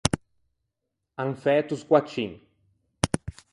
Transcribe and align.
An 1.21 1.31
fæto 1.43 1.75
scoaccin. 1.83 2.31